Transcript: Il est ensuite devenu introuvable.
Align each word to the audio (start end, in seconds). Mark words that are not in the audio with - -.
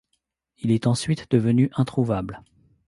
Il 0.57 0.71
est 0.71 0.87
ensuite 0.87 1.29
devenu 1.29 1.69
introuvable. 1.75 2.41